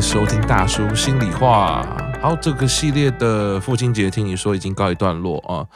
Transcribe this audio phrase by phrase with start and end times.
[0.00, 1.84] 收听大叔心里话。
[2.22, 5.66] 好，这个系列的父亲节听你说已经告一段落啊。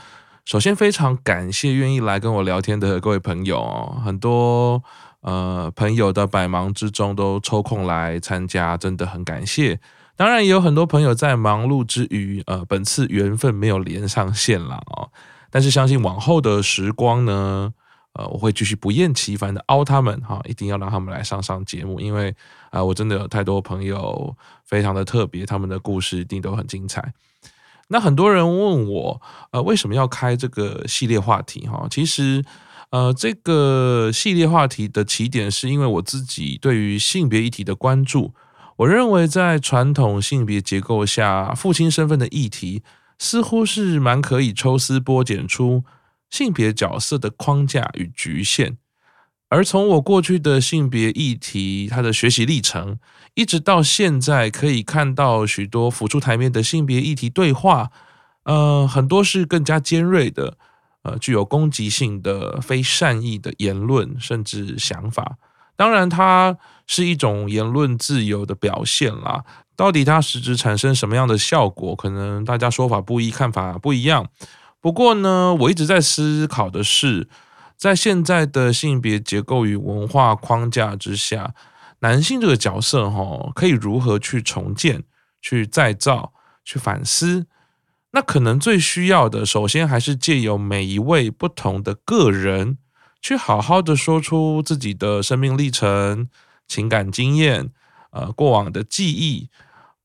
[0.47, 4.83] 首先，非常感谢愿意来跟我聊天的各位朋友，很多
[5.21, 9.79] 呃朋友的百忙之中都抽空来参加，真的很感谢。
[10.17, 15.11] 当然，也有很多朋友在忙碌之余，呃，本次缘分没有连上线了哦。
[15.51, 17.75] 但是，相信往后的时光呢，
[18.15, 22.35] 呃，我会继续不厌其烦的凹他们哈，一定要让他们来上上节目，因为
[22.71, 27.13] 啊、我真的有太多朋友非常的特别，他们的故事一定都很精彩。
[27.89, 31.87] 那很多人问我，呃，为什么要开这个系列话题哈？
[31.91, 32.43] 其实，
[32.91, 38.33] 呃，这个系列话题的起点是因为我自己对于性别议题的关注。
[38.77, 42.83] 我认为在传统性别结构下，父亲身份的议题
[43.19, 45.85] 似乎是蛮可以抽丝剥茧出。
[46.35, 48.77] 性别角色的框架与局限，
[49.49, 52.99] 而从我过去的性别议题，他的学习历程，
[53.35, 57.93] 一直到现在，可以看到许多浮出台面的性别议题对话，
[58.43, 60.59] 呃，很多是更加尖锐的，
[61.05, 65.37] 呃，具有攻击性的非善意的言论，甚至想法。
[65.77, 69.45] 当然，它是一种言论自由的表现啦。
[69.77, 74.27] 到底它实质产生什么样的效果，可能大家说法不一，看法不一样。
[74.85, 77.27] 不过呢，我一直在思考的是，
[77.75, 81.55] 在现在的性别结构与文化框架之下，
[82.01, 85.05] 男性这个角色哈，可以如何去重建、
[85.41, 86.35] 去再造、
[86.67, 87.47] 去反思？
[88.11, 92.77] 那可能最需要的，首先还是借由每一位不同的个人，
[93.23, 96.29] 去好好的说出自己的生命历程、
[96.69, 97.71] 情感经验、
[98.11, 99.49] 呃，过往的记忆。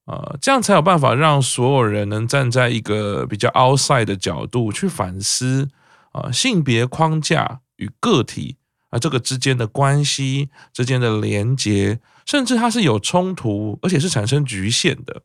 [0.09, 5.69] 呃，这样才有办法让所有人能站在一个比较 outside 的角度去反思
[6.13, 8.57] 啊，性别框架与个体
[8.89, 15.21] 啊，这个之间的关系之间的连结，甚至它是有冲突，而且是产生局限的。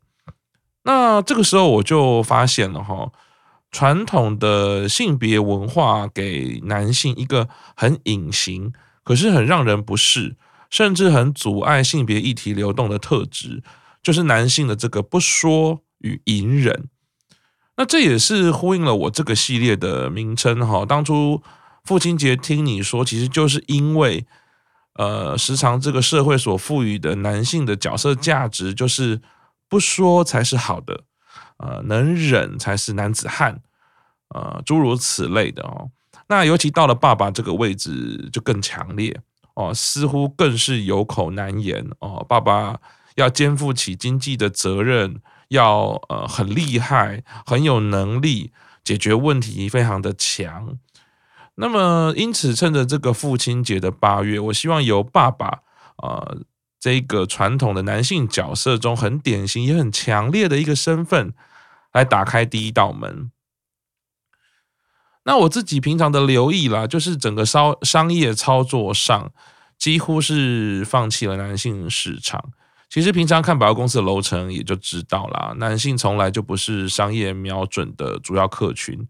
[0.82, 3.10] 那这个时候我就发现了哈，
[3.70, 8.70] 传统的性别文化给男性一个很隐形，
[9.02, 10.36] 可是很让人不适，
[10.68, 13.62] 甚至很阻碍性别议题流动的特质。
[14.04, 16.88] 就是男性的这个不说与隐忍，
[17.76, 20.84] 那这也是呼应了我这个系列的名称哈。
[20.84, 21.42] 当初
[21.84, 24.26] 父亲节听你说，其实就是因为，
[24.96, 29.22] 呃，时常这个社会所赋予的男性的角色价值，就是
[29.70, 31.04] 不说才是好的，
[31.56, 33.62] 呃，能忍才是男子汉，
[34.28, 35.88] 呃，诸如此类的哦。
[36.28, 39.18] 那尤其到了爸爸这个位置，就更强烈
[39.54, 42.78] 哦，似乎更是有口难言哦，爸爸。
[43.14, 48.52] 要肩负起经济的责任，要呃很厉害，很有能力，
[48.82, 50.78] 解决问题非常的强。
[51.56, 55.60] 那么，因此趁着这个父亲节的八月，我希望由爸爸
[55.98, 56.42] 呃
[56.80, 61.32] 这个传统的男性角色中很典型也很强烈的一个身份，
[61.92, 63.30] 来打开第一道门。
[65.26, 69.32] 那我自己平常的留意啦，就是整个商商业操作上，
[69.78, 72.50] 几乎是放弃了男性市场。
[72.94, 79.08] 其实平常看百货公司的楼层也就知道啦，男性从来就不是商业瞄准的主要客群。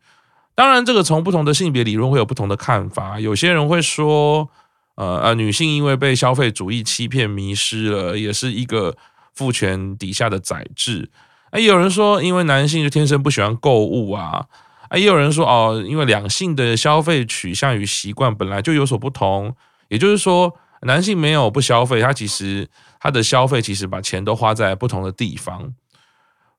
[0.55, 3.21] 当然，这个从不同的性别理论会有不同的看法。
[3.21, 4.49] 有些人会说，
[4.95, 8.97] 呃呃，女性因为被消费主义欺骗迷失了，也是一个
[9.35, 11.11] 父权底下的宰制。
[11.51, 14.47] 啊，也有人说，因为男性就天生不喜欢购物啊。
[14.89, 19.55] 啊，也有人说，哦，因为两性的消费取向与习惯本来就有所不同。
[19.89, 22.67] 也就是说，男性没有不消费，他其实。
[23.05, 25.75] 他的消费其实把钱都花在不同的地方，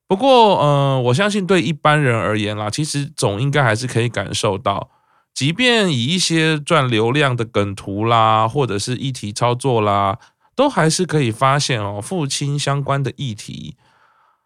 [0.06, 4.92] 不过，嗯，我相信对一般人而言啦，其实总应该还是可以感受到，
[5.34, 10.20] 即便以一些赚流量的梗图啦，或者是议题操作啦，
[10.56, 13.76] 都还是可以发现哦，父亲相关的议题，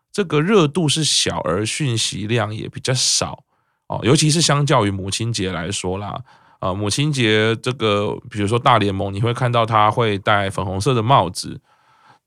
[0.09, 3.43] 这个热度是小，而讯息量也比较少
[3.87, 6.21] 哦，尤其是相较于母亲节来说啦，
[6.59, 11.59] 啊，母亲节这个，比如说大联盟，你会看到他会戴粉红色的帽子。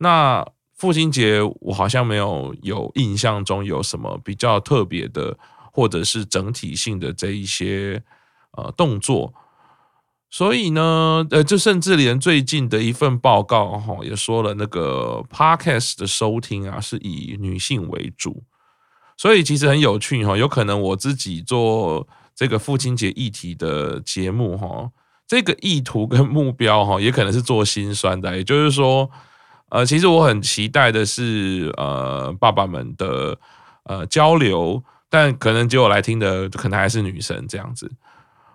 [0.02, 0.44] 那
[0.74, 5.38] 父亲节，我好像没有有印象中有什么比较特别的，
[5.72, 8.02] 或者是整体性的这一些
[8.56, 9.32] 呃动作，
[10.28, 18.42] 所以呢，呃，就甚至连最近的一份报告哈，也说了那个 Podcast 的收听啊，是以女性为主，
[19.16, 24.90] 所以其实很有趣哈，有可能我自己做这个父亲节议题的节目哈，
[25.28, 29.08] 这个意图跟目标哈，也可能是做心酸的，也就是说。
[29.72, 33.38] 呃，其实我很期待的是，呃，爸爸们的
[33.84, 37.90] 呃交流，但可能结果来听的可能还是女生这样子。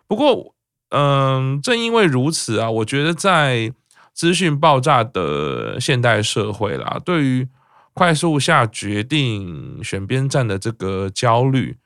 [0.07, 0.53] 不过，
[0.91, 3.73] 嗯、正因为如此啊，我觉得在
[4.13, 7.47] 资讯爆炸的现代社会啦，对于
[7.93, 11.77] 快速下决定、选边站的这个焦虑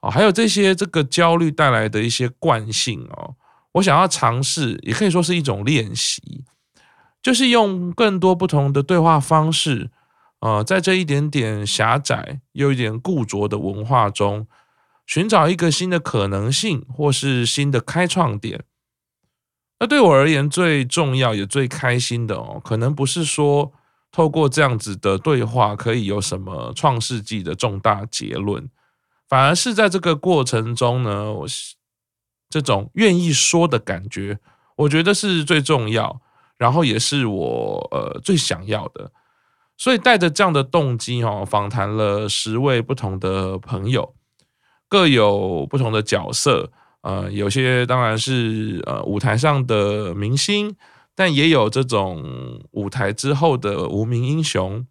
[0.00, 3.34] 啊，还有这些这个焦虑带来的一些惯性哦，
[3.72, 6.44] 我想要尝试，也可以说是一种练习，
[7.24, 9.90] 就是用更多不同的对话方式，
[10.40, 14.46] 呃，在这一点点狭窄又一点固着的文化中，
[15.06, 18.64] 寻找一个新的可能性，或是新的开创点。
[19.80, 23.72] 那对我而言，最重要也最开心的哦，可能不是说
[24.12, 28.68] 透过这样子的对话可以有什么创世纪的重大结论，
[29.26, 31.46] 反而是在这个过程中呢，我
[32.50, 34.38] 这种愿意说的感觉，
[34.76, 36.20] 我觉得是最重要，
[36.56, 39.10] 然后也是我呃最想要的。
[39.76, 44.14] 所以带着这样的动机哦，访谈了十位不同的朋友，
[44.88, 46.70] 各有不同的角色。
[47.02, 50.74] 呃，有些当然是呃舞台上的明星，
[51.14, 54.86] 但也有这种舞台之后的无名英雄。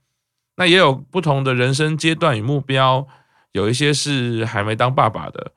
[0.58, 3.08] 那也有不同的人生阶段与目标，
[3.54, 5.54] 有一些是还没当爸爸的，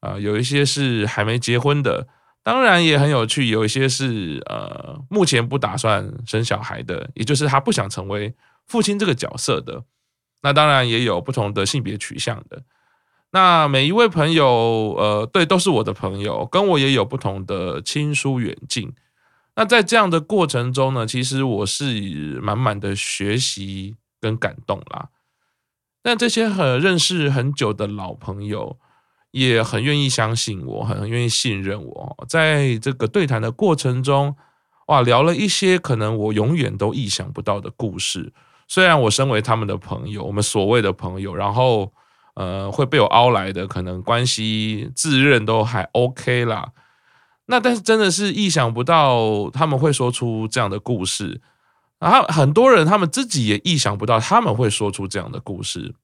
[0.00, 2.08] 啊、呃，有一些是还没结婚的，
[2.42, 3.48] 当然也很有趣。
[3.48, 8.34] 有一些是呃目前不打算生小孩的，也就是他不想成为
[8.66, 9.84] 父亲这个角色的。
[10.42, 12.62] 那当然也有不同的性别取向的。
[13.32, 18.92] 那每一位朋友，呃，对，都是我的朋友，跟我也有不同的亲疏远近。
[19.54, 25.10] 那在这样的过程中呢，其实我是满满的学习跟感动啦。
[26.02, 28.78] 但这些很认识很久的老朋友，
[29.30, 32.26] 也很愿意相信我，很愿意信任我。
[32.28, 34.36] 在这个对谈的过程中，
[34.86, 38.32] 哇，聊了一些可能我永远都意想不到的故事。
[38.68, 41.92] 虽然我身为他们的朋友，我们所谓的朋友，然后。
[42.34, 46.70] 呃，会被我凹来的，可能关系自认都还 OK 啦。
[47.46, 51.42] 那但是真的是意想不到，他们会说出这样的故事。
[51.98, 55.94] 然后很多人他们自己也意想不到，他们会说出这样的故事。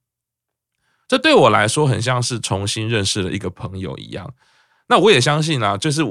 [1.09, 4.35] 这对我来说很像是重新认识了一个朋友一样。
[4.89, 6.03] 那我也相信啊，就是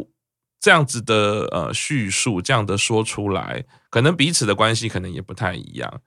[0.60, 6.02] 这样子的呃叙述，这样的说出来，可能彼此的关系可能也不太一样。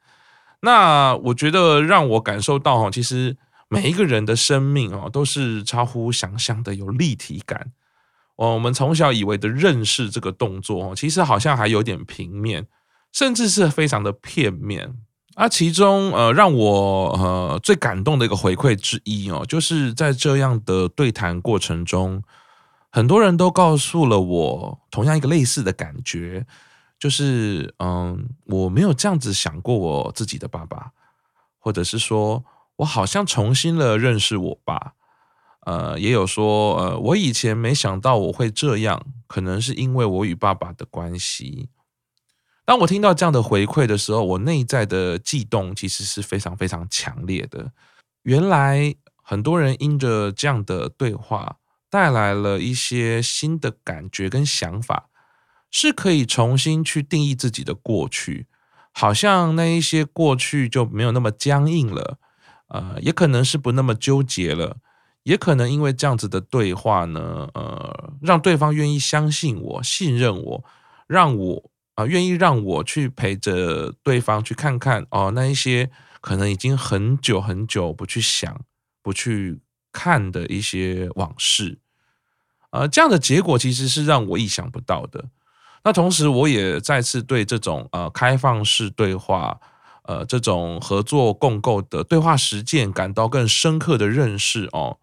[0.61, 3.37] 那我觉得让我感受到哈，其实。
[3.71, 7.71] 每一个人的生命哦，都是超乎想象的有立体感。
[8.37, 12.67] 哦，我们从小以为的认识这个动作哦，其实好像还有点平面，
[13.13, 14.95] 甚至是非常的片面。
[15.39, 22.21] 啊其中呃，让我呃最感动的一个回馈之一哦，就是在这样的对谈过程中，
[22.91, 26.45] 很多人都告诉了我同样一个类似的感觉，
[26.99, 30.91] 就是嗯，我没有这样子想过我自己的爸爸，
[31.59, 32.45] 或者是说。
[32.79, 34.93] 我好像重新了认识我爸，
[35.67, 41.71] 呃，也有说，呃，我以前没想到我会这样，可能是因为我与爸爸的关系。
[42.69, 47.73] 当我听到这样的回馈的时候，我内在的悸动其实是非常非常强烈的。
[48.25, 51.57] 原来很多人因着这样的对话，
[51.89, 55.09] 带来了一些新的感觉跟想法，
[55.71, 58.47] 是可以重新去定义自己的过去，
[58.93, 62.19] 好像那一些过去就没有那么僵硬了。
[62.67, 64.77] 呃，也可能是不那么纠结了，
[65.23, 70.65] 也可能因为这样子的对话呢，呃，让对方愿意相信我、信任我，
[71.07, 75.91] 让我啊、愿意让我去陪着对方去看看哦，那一些
[76.21, 78.61] 可能已经很久很久不去想、
[79.03, 79.59] 不去
[79.91, 81.79] 看的一些往事，
[82.71, 85.25] 呃，这样的结果其实是让我意想不到的。
[85.83, 89.59] 那同时，我也再次对这种呃开放式对话。
[90.05, 94.97] 呃，这种合作共构的对话实践，感到更深刻的认识哦。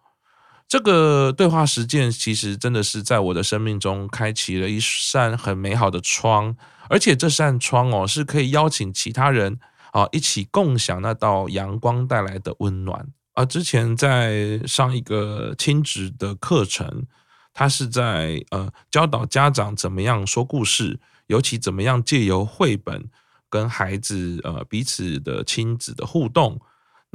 [0.68, 6.56] 这个对话实践其实真的是在我的生命中开启了一扇很美好的窗，
[6.88, 9.58] 而且这扇窗哦是可以邀请其他人
[9.92, 13.06] 啊一起共享那道阳光带来的温暖。
[13.34, 17.06] 而之前在上一个亲子的课程，
[17.52, 23.08] 他是在呃教导家长怎么样说故事，尤其怎么样借由绘本。
[23.48, 26.60] 跟孩子呃彼此的亲子的互动，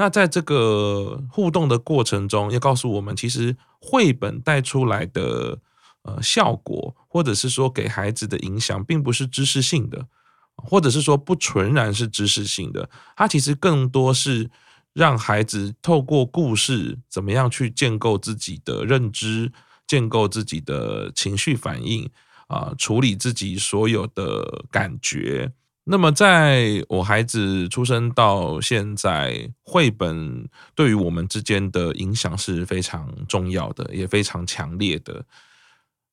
[0.02, 5.60] 那在这个互动的过程中，要告诉我们，其实绘本带出来的
[6.02, 10.08] 呃效果，或者是说给孩子的影响，并不是知识性的，
[10.56, 14.50] 或者是说不纯然是知识性的，它其实更多是
[14.94, 19.52] 让孩子透过故事，怎么样去建构自己的认知，
[19.86, 22.10] 建构自己的情绪反应
[22.48, 25.52] 啊、处理自己所有的感觉。
[25.84, 35.26] 那么，在我孩子出生到现在，绘本对于我们之间的影响是非常重要的，也非常强烈的。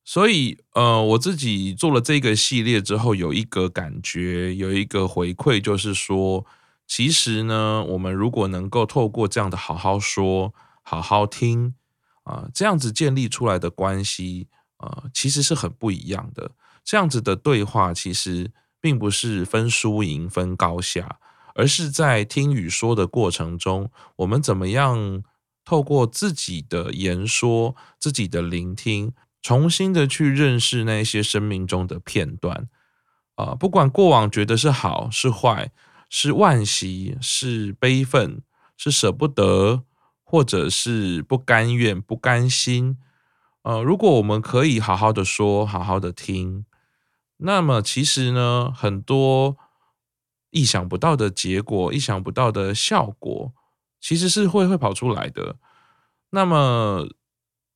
[0.05, 6.47] 所以，呃，我自己做了这个系列之后，有一个感觉，有一个回馈，就是说，
[6.87, 11.75] 其实呢，我们如果能够透过这样的好好说、好好听
[12.23, 14.49] 啊、呃，这样子建立出来的关系，
[14.79, 16.53] 啊、呃，其实是很不一样的。
[16.83, 21.19] 这样子的对话，其实并不是分输赢、分高下，
[21.55, 25.23] 而是在听与说的过程中，我们怎么样？
[25.65, 32.71] 透过自己的言说，自己的聆听，重新的去认识那些生命中的片段，
[33.35, 35.71] 啊，不管过往觉得是好是坏，
[36.09, 38.41] 是惋惜是悲愤，
[38.79, 39.85] 是舍不得，
[40.25, 42.97] 或者是不甘愿不甘心，
[43.61, 46.65] 呃，如果我们可以好好的说，好好的听，
[47.39, 49.57] 那么其实呢，很多
[50.51, 53.53] 意想不到的结果，意想不到的效果。
[54.01, 55.57] 其实是会会跑出来的。
[56.31, 57.05] 那么，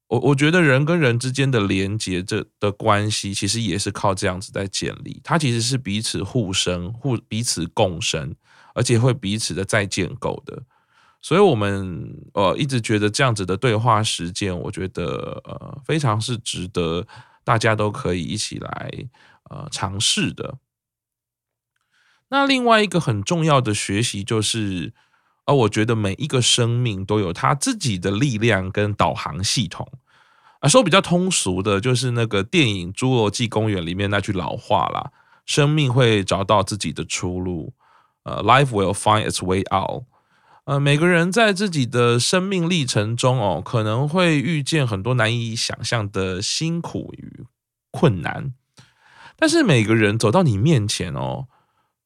[0.07, 5.21] 我我觉得人跟人之间的连接，这的关系，其实也是靠这样子在建立。
[5.25, 8.37] 它其实是彼此互生、互彼此共生，
[8.73, 10.62] 而且会彼此的再建构的。
[11.21, 17.04] 所以，我们呃一直觉得这样子的对话实践，我觉得呃非常是值得
[17.42, 18.92] 大家都可以一起来
[19.52, 20.56] 呃尝试的。
[22.30, 24.94] 那另外一个很重要的学习就是。
[25.44, 29.90] 而我觉得每一个生命都有他自己的力量跟导航系统。
[30.61, 35.11] 啊，说比较通俗的，就是那个电影《侏罗纪公园》里面那句老话啦：
[35.44, 37.75] 生命会找到自己的出路。
[38.23, 40.04] 呃，Life will find its way out。
[40.62, 47.44] 呃，每个人在自己的生命历程中哦，可能会遇见很多难以想象的辛苦与
[47.90, 48.54] 困难，
[49.42, 51.49] 但是每个人走到你面前哦。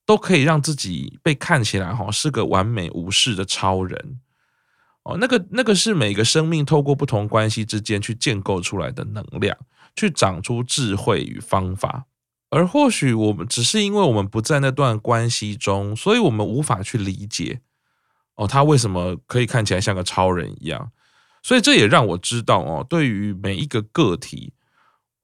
[0.07, 4.21] 都可以让自己被看起来哈是个完美无视的超人
[5.03, 9.59] 哦，那个那个是每个生命透过不同关系之间去建构出来的能量，
[9.97, 12.07] 去长出智慧与方法。
[12.51, 17.61] 而或许我们只是因为我们不在那段关系中，所以我们无法去理解
[18.37, 20.93] 哦，他为什么可以看起来像个超人一样。
[21.43, 24.53] 所以这也让我知道哦，对于每一个个体。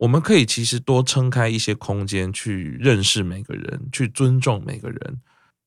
[0.02, 5.20] 我们可以其实多撑开一些空间，去认识每个人，去尊重每个人，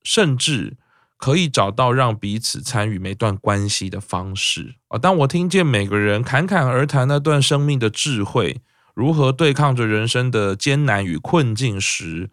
[0.03, 0.75] 甚至
[1.15, 4.99] 可以找到让彼此参与每段关系的方式啊！
[4.99, 8.61] 当我听见每个人侃侃而谈那段生命的智慧，
[8.93, 12.29] 如何对抗着人生的艰难与困境时，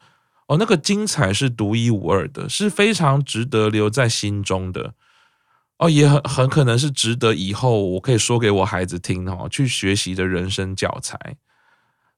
[0.49, 4.95] 哦，那个精彩是独一无二的，是非常值得留在心中的
[5.79, 11.37] 哦，也很很可能是值得以后我可以说给我孩子听哦，去学习的人生教材。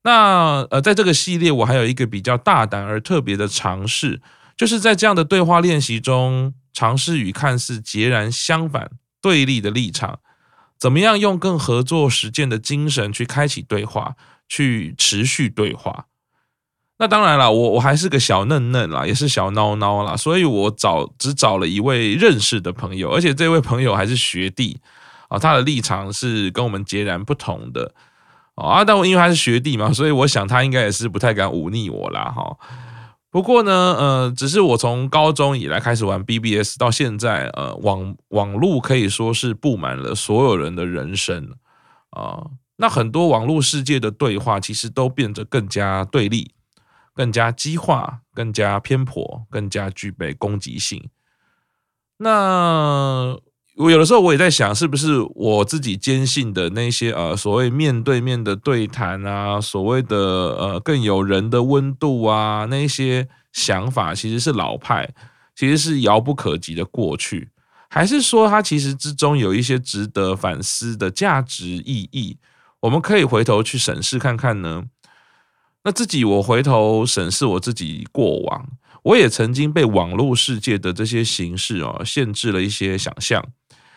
[0.05, 4.21] 那呃，在这个系列，我还有一个比较大胆而特别的尝试，
[4.55, 8.91] 就是在这样的对话练习中，尝试与看似截然相反、
[9.23, 10.21] 对立的立场，
[10.79, 14.15] 怎么样用更合作实践的精神去开启对话，
[14.47, 16.05] 去持续对话。
[16.99, 24.79] 那当然了，我我还是个小嫩嫩啦，也是小孬孬啦，所以我找只找了一位认识的朋友，而且这位朋友还是学弟
[25.29, 27.95] 啊，他的立场是跟我们截然不同的。
[28.55, 32.57] 啊，但我因为他是学弟嘛，所以我想他应该也是不太敢忤逆我啦，哈。
[33.31, 41.57] 不过呢，呃，只是我从高中以来开始玩 BBS 到现在，呃，网网路可以说是布满了所有人的人生
[42.11, 42.47] 啊。
[42.77, 46.55] 那很多网络世界的对话，其实都变得更加对立、
[47.13, 51.11] 更加激化、更加偏颇、更加具备攻击性。
[52.19, 53.37] 那。
[53.77, 65.13] 我有的时候我也在想，是不是我自己坚信的那些呃所谓面对面的对谈啊，所谓的呃更有人的温度啊，那些想法其实是老派，
[65.57, 67.49] 其实是遥不可及的过去，
[67.91, 72.39] 还是说它其实之中有一些值得反思的价值意义？
[72.79, 74.85] 我们可以回头去审视看看呢？
[75.83, 78.69] 那自己我回头审视我自己过往，
[79.03, 83.45] 我也曾经被网络世界的这些形式哦限制了一些想象。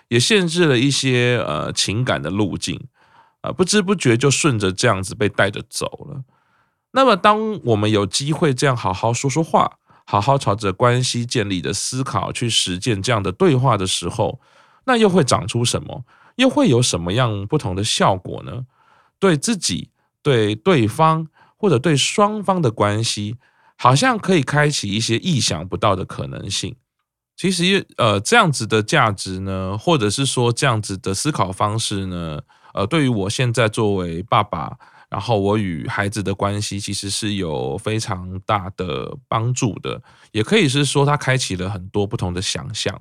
[0.10, 2.80] 也限制了一些呃情感的路径，
[3.42, 6.24] 啊，不知不觉就顺着这样子被带着走了。
[6.92, 14.40] 那么，当我们有机会这样好好说说话，好好朝着关系建立的思考去实践这样的对话的时候，
[14.86, 16.06] 那又会长出什么？
[16.38, 18.66] 又会有什么样不同的效果呢？
[19.20, 19.90] 对自己、
[20.22, 23.36] 对对方或者对双方的关系，
[23.76, 26.76] 好像可以开启一些意想不到的可能性。
[27.38, 32.42] 其实，呃，这样子的价值呢，或者是说这样子的思考方式呢，
[32.74, 34.76] 呃，对于我现在作为爸爸，
[35.08, 40.02] 然后我与孩子的关系，其实是有非常大的帮助的。
[40.32, 43.00] 也可以是说，它开启了很多不同的想象。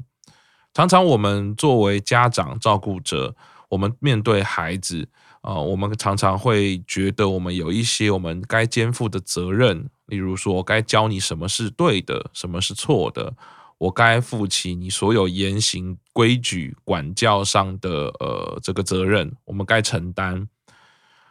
[0.75, 3.35] 常常我们作为家长、照顾者，
[3.71, 5.09] 我们面对孩子，
[5.41, 13.33] 呃，我们常常会觉得我们有一些我们该肩负的责任，例如说，该教你什么是对的，什么是错的，
[13.79, 20.49] 我该负起你所有言行规矩、管教上的呃这个责任，我们该承担。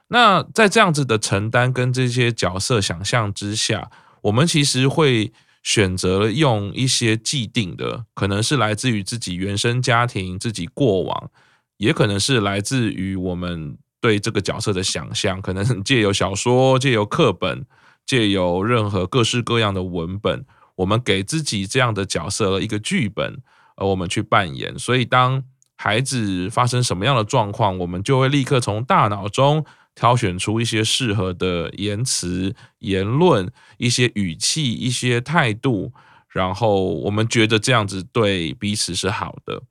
[0.08, 3.90] 那在这样子的承担跟这些角色想象之下，
[4.22, 5.34] 我们其实会
[5.64, 11.32] 选择用一些既定的，可能是来自于自己原生家庭、自己过往，
[11.78, 13.78] 也可能是来自于我们。
[14.02, 17.66] 对这个角色的想象，可能借由小说、借由课本、
[18.06, 23.42] 借由任何各式各样的文本，我们给自己这样的角色一个剧本，
[23.76, 24.78] 而我们去扮演。
[24.78, 25.44] 所以，当
[25.76, 35.94] 孩子发生什么样的状况，我们就会立刻从大脑中挑选出一些适合的言辞、言论、一些语气、一些态度，
[36.30, 39.64] 然后我们觉得这样子对彼此是好的。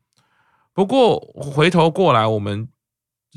[0.72, 2.68] 不过，回头过来，我们。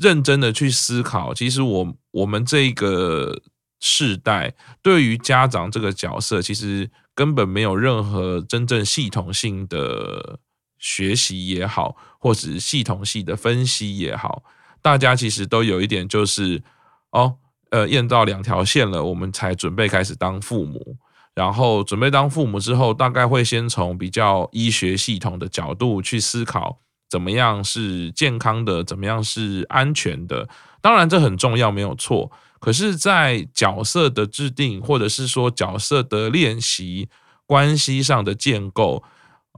[0.00, 3.42] 认真的去思考，其实我我们这个
[3.80, 10.38] 世代对于家长这个角色，其实根本没有任何真正系统性的
[10.78, 14.42] 学习也好，或是系统性的分析也好，
[14.80, 16.62] 大家其实都有一点就是，
[17.10, 17.36] 哦，
[17.70, 20.96] 呃，验到两条线了，我们才准备开始当父母，
[21.34, 26.80] 然后准备当父母之后，大概会先从比较医学系统的角度去思考。
[27.10, 28.84] 怎么样是健康的？
[28.84, 30.46] 怎么样是安全的？
[30.82, 32.30] 当然这很重要，没有错。
[32.60, 37.08] 可是，在角色的制定，或者是说角色的练习、
[37.46, 39.02] 关系上的建构，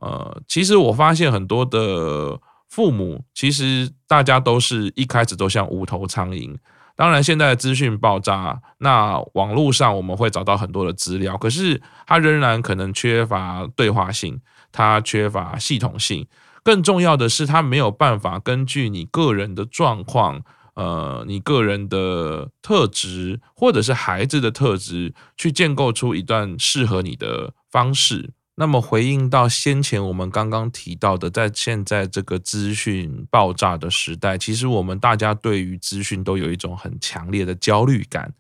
[0.00, 6.56] 呃，其实我发现很多的父母，其实大家都是一开始都像无头苍蝇。
[6.96, 14.38] 当然，现在的资讯爆炸，那网络上我们会找到很多的资料，可是它仍然可能缺乏对话性，
[14.70, 16.26] 它缺乏系统性。
[16.62, 20.42] 更重要的是，他没有办法根据你个人的状况，
[20.74, 28.30] 呃，你个人的特质，或者是孩子的特质，去建构出一段适合你的方式。
[28.56, 38.34] 那么，回应到先前我们刚刚提到的，在现在这个资讯爆炸的时代，其实我们大家对于资讯都有一种很强烈的焦虑感。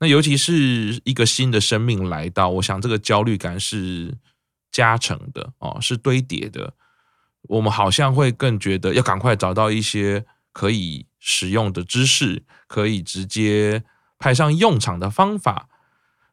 [0.00, 4.14] 那尤其是一个新的生命来到，我想这个焦虑感是
[4.72, 6.72] 加成的哦，是堆叠的。
[7.42, 13.82] 我们好像会更觉得要赶快找到一些可以使用的知识，可以直接
[14.18, 15.70] 派上用场的方法。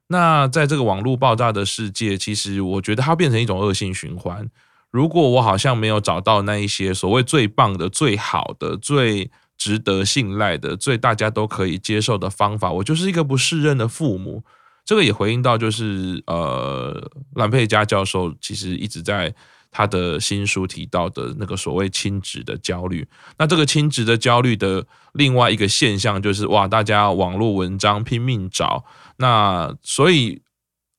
[0.07, 4.49] 那在这个网络爆炸的世界，其实我觉得它变成一种恶性循环。
[4.89, 14.43] 如果我好像没有找到那一些所谓最棒的、最好的、最值得信赖的、最大家都可以接受的方法，我就是一个不适任的父母。
[14.83, 19.33] 这个也回应到，就是呃，兰佩嘉教授其实一直在。
[19.71, 23.07] 他的新书提到的那个所谓亲职的焦虑，
[23.37, 28.83] 那这个亲职的焦虑的另外一个现象就是哇，大家网络文章拼命找，
[29.17, 30.41] 那所以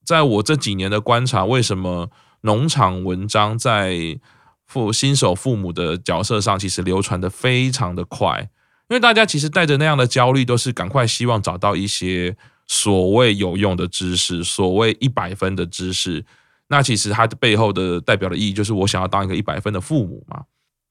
[0.04, 4.18] 在我这几年的观察，为什么农场文章在
[4.66, 8.48] 父新手父母的角色上其实流传的非常的快？
[8.88, 16.24] 因为大家其实带着那样的焦虑，都是赶快希望找到一些所谓有用的知识，所谓一百分的知识。
[16.72, 20.44] 那其实它的背后的代表的意义就是我想要当一个一百分的父母嘛。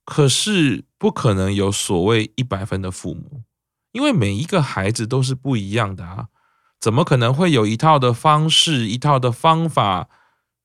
[0.06, 3.42] 可是不可能有所谓一百分的父母，
[3.92, 6.28] 因为每一个孩子都是不一样的啊。
[6.80, 10.08] 怎么可能会有一套的方式、一套的方法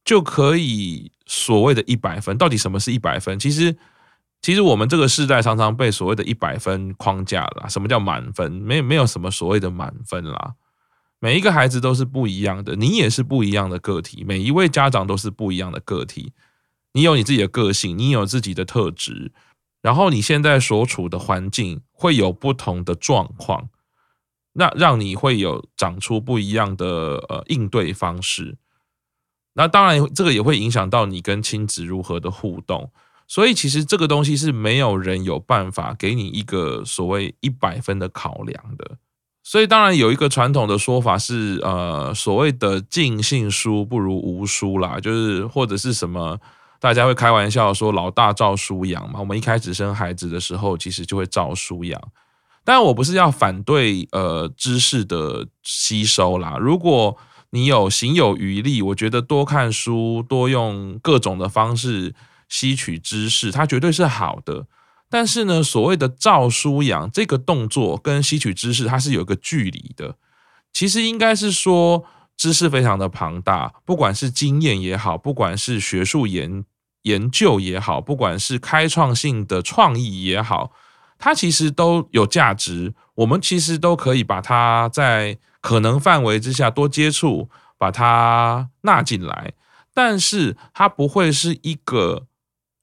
[0.05, 2.37] 就可以所谓的一百分？
[2.37, 3.39] 到底什么是一百分？
[3.39, 3.77] 其实，
[4.43, 7.69] 其实我们这个世代常常被所谓的一百分框架了。
[7.71, 8.53] 什么叫满分？
[8.53, 10.55] 没没有什么所谓的满分啦。
[11.27, 14.23] 每一个孩子都是不一样的，你也是不一样的个体。
[14.23, 16.33] 每一位家长都是不一样的个体，
[16.93, 19.33] 你有你自己的个性，你有自己的特质，
[19.83, 23.71] 然后你现在所处的环境会有不同的状况，
[24.53, 26.87] 那让你会有长出不一样的
[27.29, 28.57] 呃应对方式。
[29.55, 32.93] 那当然，这个也会影响到你跟亲子如何的互动。
[33.27, 38.99] 所以，其实这个东西是没有人有办法给你一个所谓一百分的考量的。
[39.49, 46.37] 所以当然有一个传统的说法是，呃，所谓的尽信书不如无书啦，就是或者是什么，
[46.81, 49.21] 大家会开玩笑说老大照书养嘛。
[49.21, 52.03] 我们一开始生孩子的时候，其实就会照书养。
[52.65, 57.17] 但我不是要反对呃知识的吸收啦，如果
[57.51, 62.17] 你有行有余力，我觉得多看书，多用各种的方式
[62.49, 64.67] 吸取知识，它绝对是好的。
[65.09, 70.17] 但是呢，所谓的照书养这个动作跟吸取知识，它是有一个距离的。
[70.73, 72.05] 其实应该是说，
[72.37, 76.65] 知识非常的庞大，不管是经验也好，不管是学术研
[77.03, 80.73] 研究也好，不管是开创性的创意也好，
[81.19, 82.95] 它其实都有价值。
[83.15, 89.55] 我们其实都可以把它在可能范围之下多接触，把它纳进来。
[89.95, 92.27] 但是它不会是一个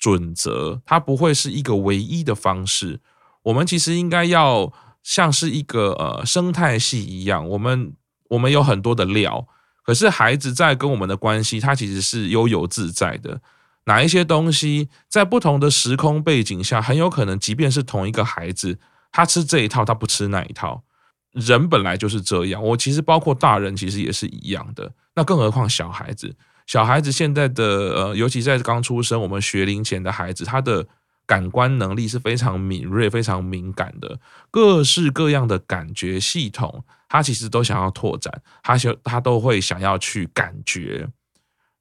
[0.04, 3.00] 准则，它不会是一个唯一的方式。
[3.44, 7.94] 我们其实应该要像是一个呃生态系一样，我们
[8.28, 9.48] 我们有很多的料，
[9.86, 13.40] 可是孩子在跟我们的关系，他其实是悠游自在的。
[13.86, 18.78] 哪一些东西在不同的时空背景下，很有可能，即便是同一个孩子，
[19.10, 20.84] 他吃这一套，他不吃那一套。
[21.32, 24.92] 人本来就是这样，我其实包括大人，其实也是一样的。
[25.16, 30.86] 那更何况小孩子，小孩子现在的呃，尤其在刚出生，我们学龄前的孩子，他的
[31.26, 34.20] 感官能力是非常敏锐、非常敏感的，
[34.52, 41.08] 各式各样的感觉系统，他其实都想要拓展，他想他都会想要去感觉。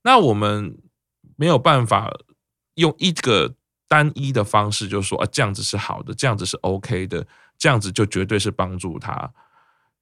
[0.02, 0.76] 那我们。
[1.36, 2.12] 没有办法
[2.74, 3.54] 用一个
[3.88, 7.26] 单一的方式，就说啊，这样子是好的，这样子是 OK 的，
[7.58, 9.28] 这样子就绝对是帮助他。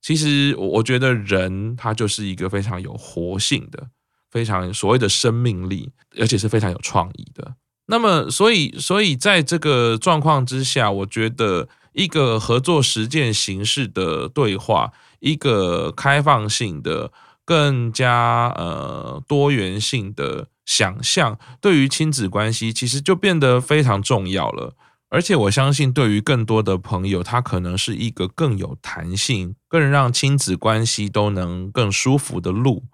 [0.02, 3.88] 其实我我觉得人他就是一个非常有活性的，
[4.30, 7.54] 非常所谓的生命力，而且是非常有创意的。
[7.86, 17.10] 那么，所以，所以在这个状况之下，我觉得一个合作实践形式的对话，一个开放性的、
[17.44, 20.48] 更加呃多元性的。
[20.66, 24.76] 想象对于亲子关系其实就变得非常重要了，
[25.08, 32.84] 而且我相信对于更多的朋友，它可能是一个更有弹性、更让亲子关系都能更舒服的路。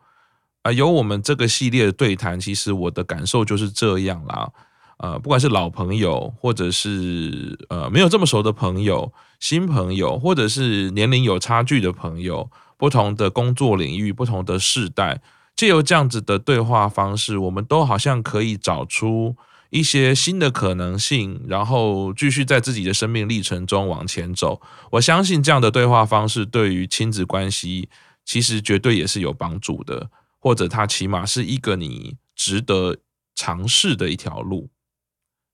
[0.67, 4.51] 啊，有我们这个系列的对谈，其实我的感受就是这样啦。
[4.97, 15.23] 呃，不管是老朋友，或者是呃没有这么熟的朋友、新朋友，或者是年龄有差距的朋友，不同的工作领域、不同的世代。
[15.55, 19.37] 借由这样子的对话方式，我们都好像可以找出
[19.71, 24.61] 一些新的可能性，然后继续在自己的生命历程中往前走。
[24.91, 27.89] 我相信这样的对话方式对于亲子关系
[28.25, 30.11] 其实绝对也是有帮助的，
[30.47, 32.99] 或者它起码是一个你值得
[33.35, 34.69] 尝试的一条路。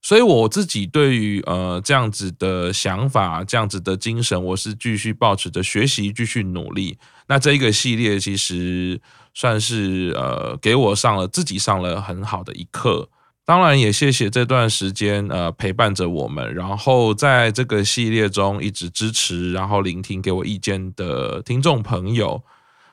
[0.02, 6.98] 所以我自己对于呃这样子的想法、这样子的精神，我是继续保持着学习、继续努力。
[7.26, 9.00] 那这一个系列其实
[9.32, 13.08] 算是呃给我上了自己上了很好的一课。
[13.46, 22.42] 当然也谢谢这段时间呃陪伴着我们，然后在这个系列中一直支持，然后聆听给我意见的听众朋友。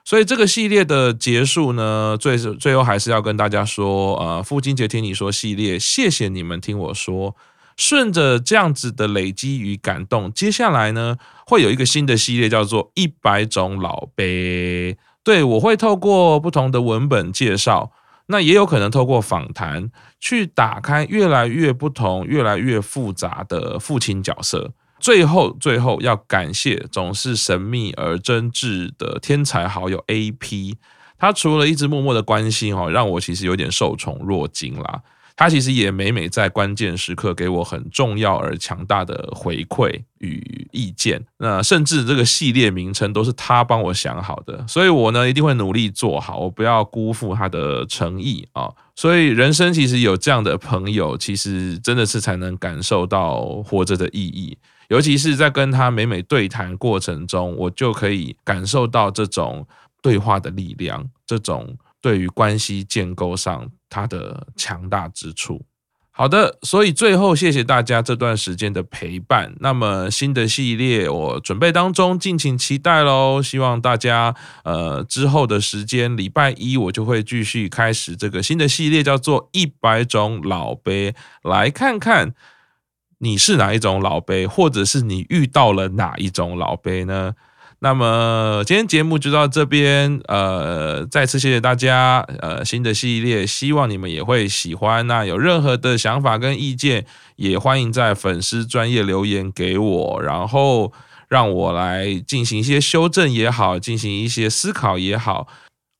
[0.10, 7.36] 所以这个系列的结束呢，最最后还是要跟大家说，呃，父亲节听你说系列，谢谢你们听我说。
[7.78, 14.98] 顺着这样子的累积与感动，接下来呢，会有一个新的系列，叫做一百种老杯。
[15.24, 17.92] 对，我会透过不同的文本介绍，
[18.30, 24.72] 那也有可能透过访谈，去打开越来越不同、越来越复杂的父亲角色。
[25.00, 30.76] 最后，最后要感谢总是神秘而真挚的天才好友 AP，
[31.18, 35.02] 他除了一直默默的关心哦，让我其实有点受宠若惊啦。
[35.36, 48.70] 他其实也每每在关键时刻给我很重要而强大的回馈与意见，那甚至这个系列名称都是他帮我想好的，所以我呢一定会努力做好，我不要辜负他的诚意啊。
[48.98, 54.58] 所以人生其实有这样的朋友，其实真的是才能感受到活着的意义。
[54.90, 59.66] 尤其是在跟他每每对谈过程中，我就可以感受到这种
[60.02, 65.64] 对话的力量，这种对于关系建构上它的强大之处。
[66.12, 69.54] 好的，所以最后谢谢大家这段时间的陪伴。
[69.60, 73.42] 那么新的系列我准备当中，敬请期待喽。
[73.42, 82.34] 希望大家呃之后的时间，礼拜一我就会继续开始这个新的系列，叫做一百种老杯，来看看。
[83.20, 87.34] 你是哪一种老杯，或者是你遇到了哪一种老杯呢？
[87.82, 95.08] 那么今天节目就到这边，呃，再次谢谢大家，呃，新的系列希望你们也会喜欢。
[95.08, 97.06] 那有任何的想法跟意见，
[97.38, 100.92] 也欢迎在粉丝专业留言给我，然后
[101.30, 105.48] 让我来进行一些修正也好，进行一些思考也好，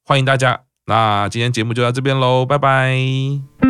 [0.06, 0.62] 欢迎大家。
[0.86, 3.69] 那今天节目就到这边喽，拜拜。